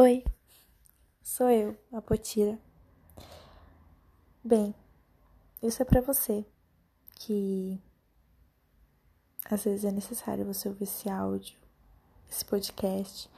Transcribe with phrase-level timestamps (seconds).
[0.00, 0.22] Oi,
[1.20, 2.56] sou eu, a Potira.
[4.44, 4.72] Bem,
[5.60, 6.46] isso é para você
[7.16, 7.82] que
[9.50, 11.58] às vezes é necessário você ouvir esse áudio,
[12.30, 13.28] esse podcast,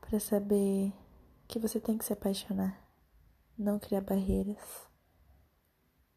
[0.00, 0.92] para saber
[1.48, 2.80] que você tem que se apaixonar,
[3.58, 4.86] não criar barreiras.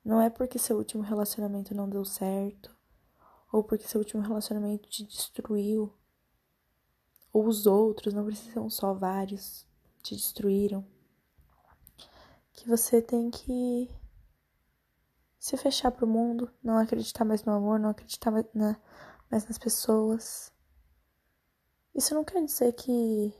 [0.05, 2.77] Não é porque seu último relacionamento não deu certo,
[3.51, 5.91] ou porque seu último relacionamento te destruiu,
[7.33, 9.67] ou os outros, não precisam só vários
[10.01, 10.85] te destruíram,
[12.53, 13.89] que você tem que
[15.39, 18.79] se fechar pro mundo, não acreditar mais no amor, não acreditar mais, na,
[19.31, 20.51] mais nas pessoas.
[21.95, 23.33] Isso não quer dizer que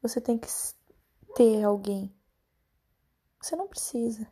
[0.00, 0.48] você tem que
[1.34, 2.14] ter alguém.
[3.40, 4.26] Você não precisa.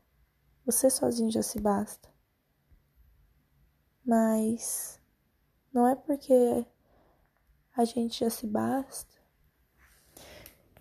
[0.64, 2.08] Você sozinho já se basta.
[4.04, 5.00] Mas
[5.72, 6.66] não é porque
[7.76, 9.17] a gente já se basta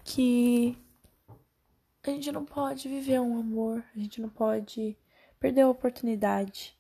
[0.08, 0.82] que
[2.02, 4.98] a gente não pode viver um amor, a gente não pode
[5.38, 6.78] perder a oportunidade,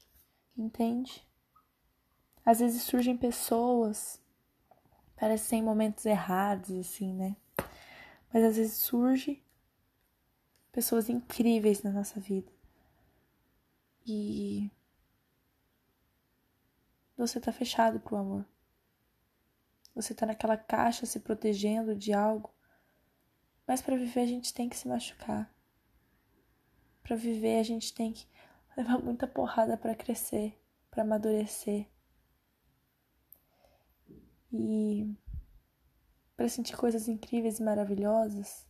[0.58, 1.28] entende?
[2.46, 4.22] Às vezes surgem pessoas,
[5.18, 7.36] parecem momentos errados, assim, né?
[8.34, 9.44] Mas às vezes surge
[10.72, 12.50] pessoas incríveis na nossa vida.
[14.06, 14.72] E
[17.18, 18.46] você tá fechado pro amor.
[19.94, 22.56] Você tá naquela caixa se protegendo de algo
[23.68, 25.54] mas para viver a gente tem que se machucar.
[27.04, 28.26] Para viver a gente tem que
[28.78, 30.58] levar muita porrada para crescer,
[30.90, 31.86] para amadurecer.
[34.52, 35.14] E
[36.38, 38.66] para sentir coisas incríveis e maravilhosas,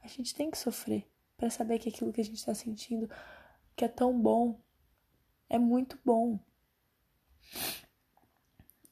[0.00, 3.10] a gente tem que sofrer para saber que aquilo que a gente está sentindo,
[3.74, 4.60] que é tão bom,
[5.48, 6.38] é muito bom.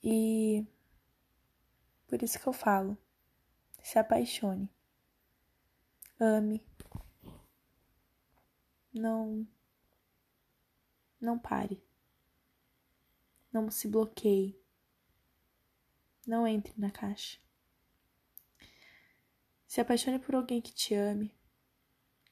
[0.03, 0.67] E
[2.09, 2.99] por isso que eu falo,
[3.83, 4.69] se apaixone
[6.21, 6.65] ame.
[8.93, 9.47] Não.
[11.21, 11.83] Não pare.
[13.53, 14.61] Não se bloqueie.
[16.27, 17.39] Não entre na caixa.
[19.67, 21.35] Se apaixone por alguém que te ame,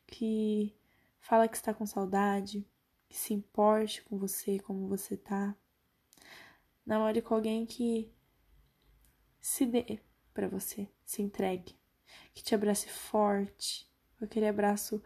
[0.06, 0.75] que
[1.21, 2.66] fala que está com saudade,
[3.09, 5.55] que se importe com você, como você tá.
[6.84, 8.12] Namore com alguém que
[9.41, 10.00] se dê
[10.33, 11.78] para você, se entregue
[12.34, 15.03] que te abrace forte, com aquele abraço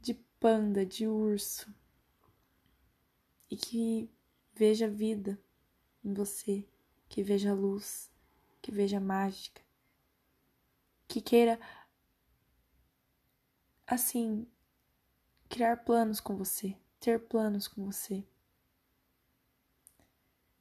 [0.00, 1.72] de panda, de urso,
[3.50, 4.10] e que
[4.54, 5.38] veja vida
[6.04, 6.66] em você,
[7.08, 8.10] que veja luz,
[8.60, 9.62] que veja mágica,
[11.06, 11.60] que queira,
[13.86, 14.46] assim,
[15.48, 18.26] criar planos com você, ter planos com você.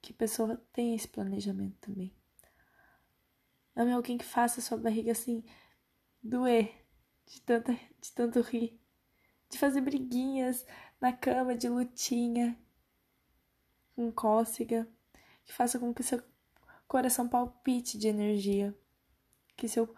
[0.01, 2.13] Que a pessoa tenha esse planejamento também.
[3.75, 5.43] Ame alguém que faça a sua barriga assim
[6.23, 6.85] doer
[7.25, 8.79] de, tanta, de tanto rir,
[9.49, 10.65] de fazer briguinhas
[10.99, 12.57] na cama de lutinha,
[13.95, 14.87] com cócega,
[15.43, 16.21] que faça com que seu
[16.87, 18.77] coração palpite de energia,
[19.55, 19.95] que seu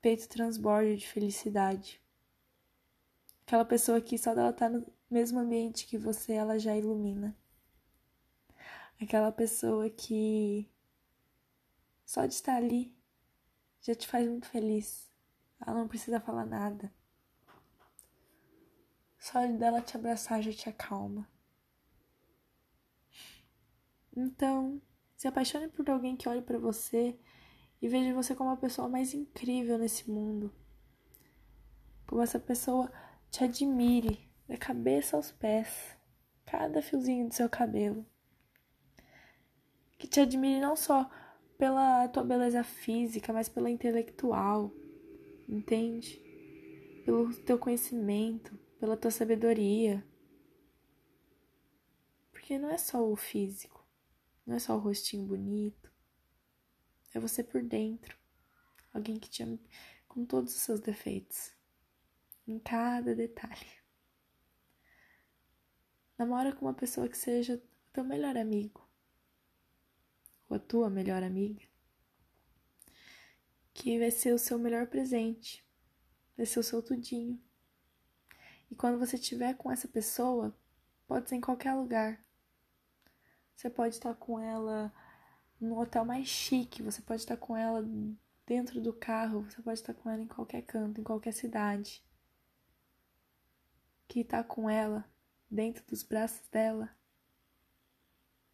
[0.00, 2.00] peito transborde de felicidade.
[3.46, 7.36] Aquela pessoa que só dela estar tá no mesmo ambiente que você, ela já ilumina.
[9.00, 10.70] Aquela pessoa que
[12.04, 12.94] só de estar ali
[13.80, 15.09] já te faz muito feliz.
[15.60, 16.92] Ela não precisa falar nada.
[19.18, 21.28] Só dela te abraçar já te acalma.
[24.16, 24.80] Então,
[25.16, 27.18] se apaixone por alguém que olhe para você
[27.80, 30.52] e veja você como a pessoa mais incrível nesse mundo.
[32.06, 32.90] Como essa pessoa
[33.30, 35.96] te admire da cabeça aos pés,
[36.44, 38.04] cada fiozinho do seu cabelo.
[39.98, 41.08] Que te admire não só
[41.56, 44.72] pela tua beleza física, mas pela intelectual,
[45.50, 46.22] entende?
[47.04, 50.06] Pelo teu conhecimento, pela tua sabedoria.
[52.30, 53.84] Porque não é só o físico,
[54.46, 55.92] não é só o rostinho bonito,
[57.12, 58.18] é você por dentro.
[58.92, 59.58] Alguém que te ama
[60.08, 61.52] com todos os seus defeitos,
[62.46, 63.80] em cada detalhe.
[66.18, 68.86] Namora com uma pessoa que seja o teu melhor amigo,
[70.48, 71.69] ou a tua melhor amiga
[73.80, 75.64] que vai ser o seu melhor presente,
[76.36, 77.42] vai ser o seu tudinho.
[78.70, 80.54] E quando você estiver com essa pessoa,
[81.06, 82.22] pode ser em qualquer lugar.
[83.56, 84.92] Você pode estar com ela
[85.58, 87.82] no hotel mais chique, você pode estar com ela
[88.44, 92.04] dentro do carro, você pode estar com ela em qualquer canto, em qualquer cidade.
[94.06, 95.10] Que estar com ela
[95.50, 96.94] dentro dos braços dela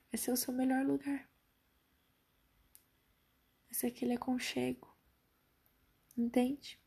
[0.09, 1.29] vai ser o seu melhor lugar.
[3.65, 4.96] Vai ser aquele aconchego.
[6.17, 6.81] Entende?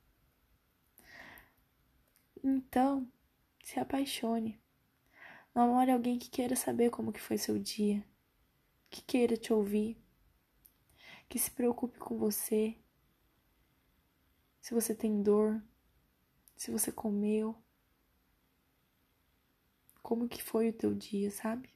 [2.44, 3.12] Então,
[3.64, 4.60] se apaixone.
[5.54, 8.04] Namore alguém que queira saber como que foi seu dia,
[8.90, 9.98] que queira te ouvir,
[11.28, 12.78] que se preocupe com você,
[14.62, 15.62] se você tem dor,
[16.56, 17.56] se você comeu,
[20.02, 21.70] como que foi o teu dia, sabe?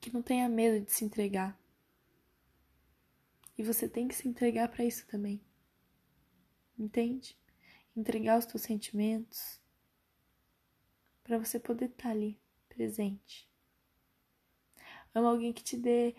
[0.00, 1.58] Que não tenha medo de se entregar.
[3.56, 5.40] E você tem que se entregar para isso também.
[6.80, 7.38] Entende?
[7.94, 9.60] Entregar os teus sentimentos
[11.22, 12.40] para você poder estar tá ali
[12.70, 13.46] presente.
[15.14, 16.16] Ama alguém que te dê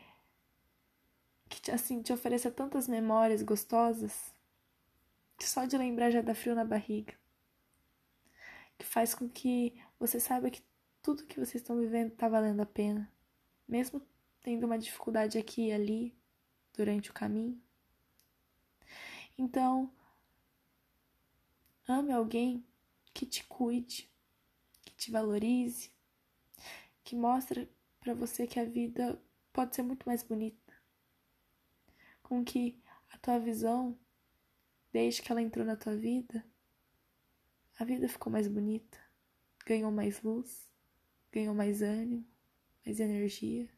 [1.50, 4.34] que te, assim te ofereça tantas memórias gostosas
[5.36, 7.16] que só de lembrar já dá frio na barriga.
[8.78, 10.62] Que faz com que você saiba que
[11.02, 13.12] tudo que vocês estão vivendo está valendo a pena,
[13.68, 14.00] mesmo
[14.42, 16.16] tendo uma dificuldade aqui e ali
[16.74, 17.60] durante o caminho.
[19.38, 19.92] Então,
[21.88, 22.66] ame alguém
[23.13, 24.10] que te cuide,
[24.83, 25.92] que te valorize,
[27.04, 27.69] que mostre
[28.00, 30.74] para você que a vida pode ser muito mais bonita.
[32.24, 33.98] Com que a tua visão,
[34.92, 36.45] desde que ela entrou na tua vida,
[37.78, 38.98] a vida ficou mais bonita,
[39.66, 40.69] ganhou mais luz,
[41.31, 42.25] ganhou mais ânimo,
[42.86, 43.69] mais energia.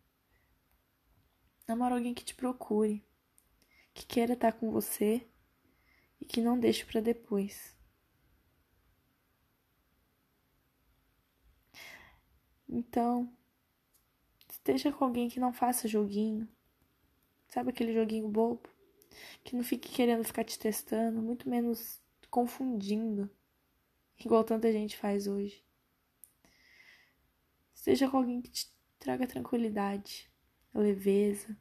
[1.68, 3.06] Namora alguém que te procure,
[3.94, 5.26] que queira estar com você
[6.20, 7.76] e que não deixe para depois.
[12.76, 13.32] Então,
[14.50, 16.50] esteja com alguém que não faça joguinho.
[17.48, 18.68] Sabe aquele joguinho bobo?
[19.44, 23.30] Que não fique querendo ficar te testando, muito menos confundindo,
[24.18, 25.64] igual tanta gente faz hoje.
[27.76, 30.28] Esteja com alguém que te traga tranquilidade,
[30.74, 31.56] leveza.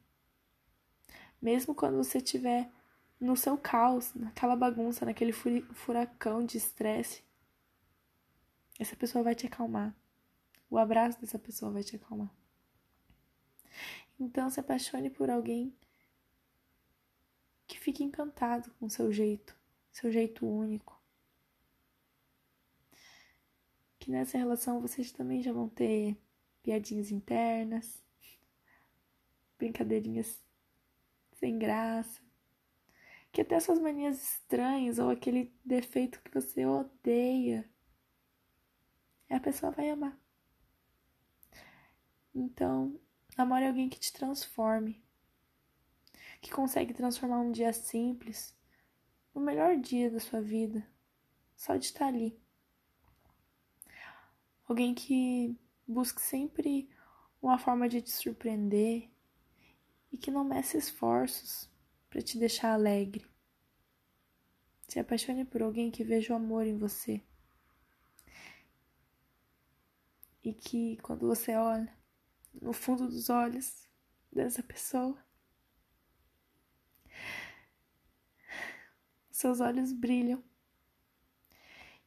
[1.39, 2.71] Mesmo quando você estiver
[3.19, 7.23] no seu caos, naquela bagunça, naquele furacão de estresse,
[8.79, 9.95] essa pessoa vai te acalmar.
[10.73, 12.33] O abraço dessa pessoa vai te acalmar.
[14.19, 15.71] Então se apaixone por alguém
[17.67, 19.55] que fique encantado com seu jeito,
[19.91, 20.99] seu jeito único.
[23.99, 26.17] Que nessa relação vocês também já vão ter
[26.63, 28.03] piadinhas internas,
[29.59, 30.43] brincadeirinhas
[31.33, 32.19] sem graça,
[33.31, 37.69] que até suas manias estranhas ou aquele defeito que você odeia,
[39.29, 40.22] a pessoa vai amar.
[42.35, 42.99] Então,
[43.37, 45.03] namore alguém que te transforme,
[46.41, 48.57] que consegue transformar um dia simples
[49.35, 50.85] no melhor dia da sua vida,
[51.55, 52.39] só de estar ali.
[54.67, 55.55] Alguém que
[55.87, 56.89] busque sempre
[57.41, 59.11] uma forma de te surpreender
[60.11, 61.69] e que não meça esforços
[62.09, 63.27] para te deixar alegre.
[64.87, 67.21] Se apaixone por alguém que veja o amor em você.
[70.43, 72.02] E que quando você olha
[72.61, 73.87] no fundo dos olhos
[74.31, 75.17] dessa pessoa,
[79.29, 80.43] seus olhos brilham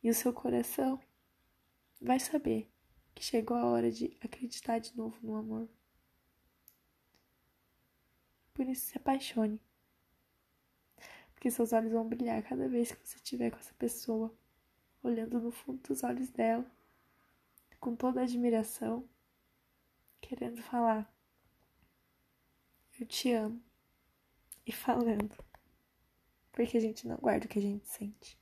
[0.03, 1.01] e o seu coração
[2.01, 2.71] vai saber
[3.15, 5.69] que chegou a hora de acreditar de novo no amor.
[8.53, 9.61] Por isso, se apaixone.
[11.35, 14.35] Porque seus olhos vão brilhar cada vez que você estiver com essa pessoa,
[15.03, 16.65] olhando no fundo dos olhos dela,
[17.79, 19.09] com toda a admiração,
[20.27, 21.11] querendo falar:
[22.99, 23.63] Eu te amo.
[24.67, 25.31] E falando.
[26.51, 28.37] Porque a gente não guarda o que a gente sente.